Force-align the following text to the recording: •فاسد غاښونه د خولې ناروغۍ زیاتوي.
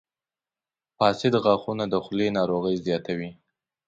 •فاسد 0.97 1.33
غاښونه 1.43 1.83
د 1.89 1.95
خولې 2.03 2.27
ناروغۍ 2.37 2.75
زیاتوي. 2.85 3.31